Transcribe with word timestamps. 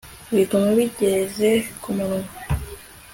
biguma 0.35 0.69
bigeze 0.77 1.49
ku 1.81 1.89
munwa 1.95 2.29